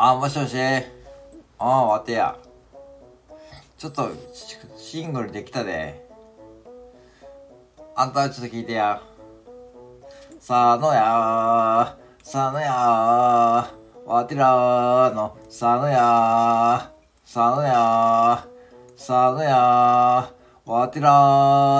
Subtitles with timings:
[0.00, 0.56] あ、もしもし。
[1.58, 2.38] あ、わてや。
[3.76, 4.10] ちょっと、
[4.76, 6.06] シングルできたで。
[7.96, 9.02] あんたはちょっと聞いてや。
[10.38, 12.72] さのやさのや
[14.06, 16.92] わてらのさのや
[17.24, 18.46] さのや
[18.96, 20.37] さのや
[20.68, 21.08] わてら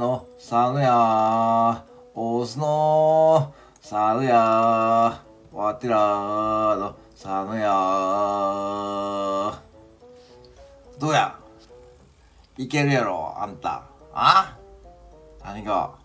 [0.00, 1.84] のさのや
[2.14, 5.20] おすのさのや
[5.52, 5.98] わてら
[6.76, 7.68] のさのや
[10.98, 11.38] どうや？
[12.56, 13.82] いけるやろあんた。
[14.14, 14.56] あ？
[15.44, 15.98] 何が？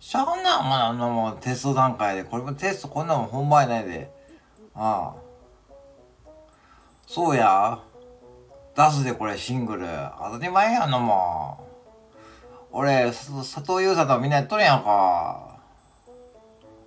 [0.00, 2.24] しゃあんなんまだあんなもんテスト段階で。
[2.24, 4.10] これもテストこんなもん本番やないで。
[4.74, 6.32] ああ。
[7.06, 7.78] そうや。
[8.74, 9.86] 出すでこれシングル。
[10.18, 11.72] 当たり前やんのもん
[12.72, 15.58] 俺佐藤優さんとみんなやっとるやんか。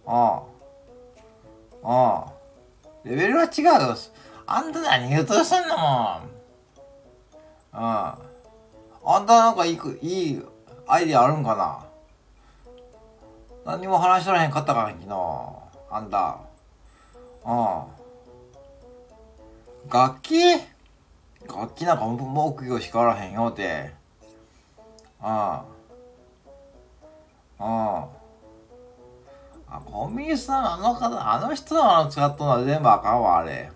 [0.08, 0.44] ああ
[1.84, 2.34] ああ
[3.04, 3.96] レベルは違うよ。
[4.48, 5.86] あんた何言うとしてんのもん。
[5.86, 6.22] あ
[7.74, 8.18] あ
[9.06, 10.42] あんたなんかいいいい
[10.88, 11.86] アイディアあるんかな。
[13.66, 15.10] 何も話しとらへんかったから昨日。
[15.92, 16.40] あんた。
[17.46, 17.54] う
[19.88, 19.92] ん。
[19.92, 20.75] 楽器？
[21.48, 23.94] 楽器なんか木魚しからへんよって。
[25.22, 25.34] うんうん
[27.60, 28.08] あ
[29.84, 33.72] コンビニさんあの方あの人のあの使っとんのは全部あかんわあれ。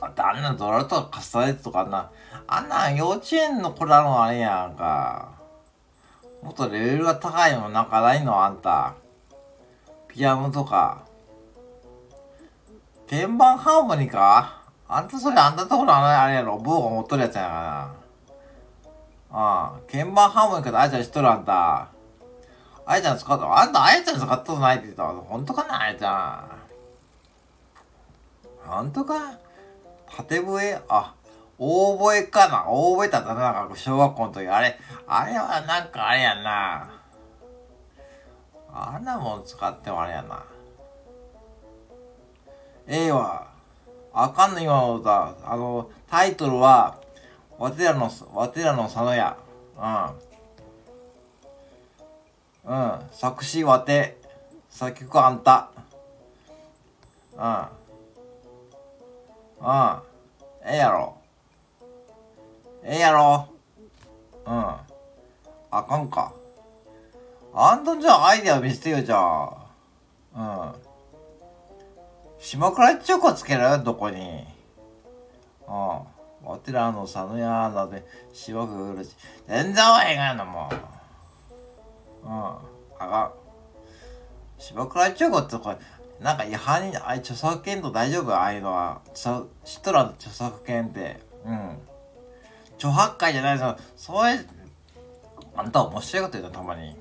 [0.00, 2.10] だってあんなドラとかカスタネットとかあんな
[2.46, 5.32] あんな幼稚園の子らのあれやんか。
[6.42, 8.94] もっとレベルが高いのなんかないのあんた。
[10.08, 11.04] ピアノとか。
[13.08, 14.65] 鍵盤ハーモニカ？
[14.88, 17.94] あんたそれあんたところあれやろ棒が持っとるやつやからな
[19.30, 21.88] ああ鍵盤ハーモニカであいちゃん知っとるあんた
[22.86, 26.56] あいちゃん使ったあんたあいちゃん使ったことないって言ったほんとかなあいちゃん
[28.68, 29.38] ほんとか？
[30.08, 30.80] 縦笛？
[30.88, 31.14] あ
[31.56, 32.64] 大声かな？
[32.68, 34.48] 大声だったな、なんか小学校の時。
[34.48, 36.90] あれ、あれはなんかあれやんな。
[38.74, 40.44] あんなもん使ってもあれやな。
[42.88, 43.46] ええわ。
[44.18, 45.34] あかんの今の歌。
[45.44, 46.98] あの、タイトルは、
[47.58, 49.36] わてらの、わてらの佐野屋。
[52.64, 52.72] うん。
[52.72, 53.00] うん。
[53.12, 54.16] 作詞わて。
[54.70, 55.70] 作曲あんた。
[57.36, 57.42] うん。
[59.60, 60.00] うん。
[60.64, 61.18] ええやろ。
[62.84, 63.48] ええやろ
[64.46, 64.52] うん。
[64.54, 64.86] あ
[65.70, 66.32] かんか。
[67.52, 69.52] あんたじゃあアイデア見せてよ、じゃあ。
[70.34, 70.95] うん。
[72.38, 74.46] 島倉チョコつけろよ、どこに。
[75.66, 75.74] うん。
[76.48, 79.16] わてらの佐野屋なで、しばくうるち。
[79.48, 80.68] 全然わへんがやな、も
[82.22, 82.26] う。
[82.26, 82.32] うん。
[82.32, 82.58] あ
[82.98, 83.32] かん。
[84.58, 85.76] 島倉チョコってこれ、
[86.20, 88.32] なんか違反に、あい、著作権と大丈夫？
[88.32, 89.00] ああいうのは。
[89.14, 91.20] 知っとら、著作権って。
[91.44, 91.78] うん。
[92.76, 93.76] 著白会じゃないぞ。
[93.96, 94.48] そういう、
[95.56, 96.96] あんた面白いこと言うの、たまに。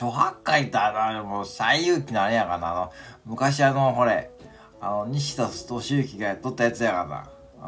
[0.00, 0.08] うん。
[0.08, 2.70] 著白会ってあの、もう最有機のあれやがな。
[2.70, 2.92] あの、
[3.24, 4.30] 昔あの、ほれ、
[4.80, 7.30] あの、西田敏行がやっとったやつやがな。
[7.58, 7.62] う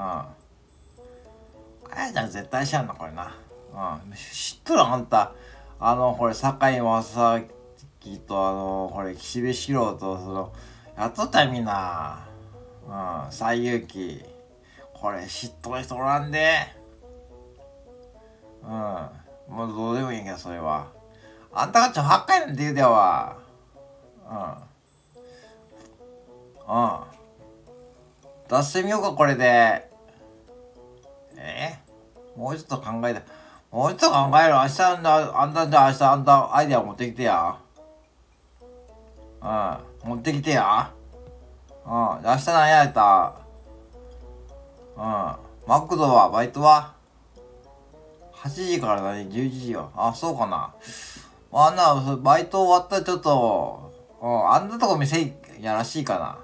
[1.90, 1.94] ん。
[1.94, 3.34] あやちゃん絶対知らんな、これな。
[3.72, 4.12] うん。
[4.14, 5.32] 知っとるあんた。
[5.78, 7.42] あの、これ、堺正
[8.00, 10.52] 樹と、あの、これ、岸辺四郎と、その、
[10.96, 12.26] やっとった、みんな。
[12.86, 13.32] うん。
[13.32, 14.24] 最有機。
[15.02, 16.58] これ知っとる人おらんで
[18.62, 18.68] うん
[19.52, 20.92] もうどうでもいいんやそれは
[21.54, 23.36] あんたがちょ8回なんて言うでは
[24.30, 24.34] う
[26.70, 26.74] ん。
[26.74, 26.90] うん。
[28.48, 29.88] 出してみようかこれで。
[31.36, 31.78] え？
[32.36, 33.22] もうちょっと考えて。
[33.70, 34.62] もうちょっと考えろ。
[34.62, 37.58] 明日あんたあんたじゃ明日あんたアイデア持ってきてや。
[39.42, 40.08] うん。
[40.08, 40.90] 持ってきてや。
[41.84, 41.92] うん。
[41.92, 43.34] 明日何やった
[44.96, 45.36] うん。
[45.66, 46.94] マクドは、バイトは
[48.34, 49.90] ?8 時から何 ?11 時よ。
[49.96, 50.74] あ、そうかな。
[51.52, 56.38] あんな、バイト終わったらちょっと、うん、あんなとこ店やらしいか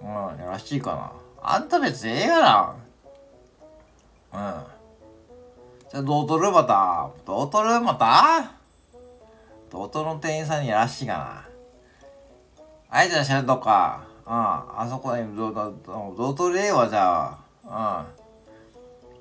[0.00, 0.30] な。
[0.30, 1.12] うん、やらしいかな。
[1.42, 2.74] あんた別にええやな。
[4.32, 4.38] うん。
[5.90, 7.10] じゃあ、どうとるまた。
[7.26, 8.52] どうとるまた
[9.70, 11.48] どうとの店員さんにやらしいかな。
[12.90, 14.08] あいつら知らんとか。
[14.28, 17.34] うん、あそこにどうどどうとれわじゃ
[17.64, 18.06] あ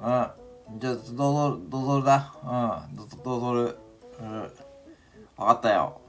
[0.02, 0.06] うん
[0.74, 3.78] うんじゃあどうぞどうぞだうんどどうぞる
[4.20, 4.52] うん分
[5.38, 6.02] かったよ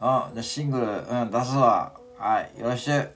[0.00, 3.10] うんじゃあシングルうん出すわはいよろしく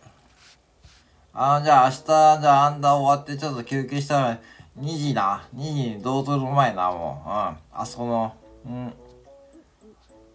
[1.33, 4.41] あじゃあ明日じゃあアンダー終わってちょっと休憩したら
[4.79, 5.47] 2時な。
[5.55, 7.29] 2時にどうする前な、もう。
[7.29, 7.81] うん。
[7.81, 8.35] あそこの、
[8.67, 8.93] うん。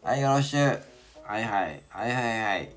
[0.02, 0.58] はい、よろしく。
[1.24, 1.82] はいはい。
[1.90, 2.72] はいはいはい。